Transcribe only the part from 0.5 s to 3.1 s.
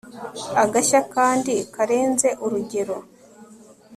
Agashya kandi karenze urugero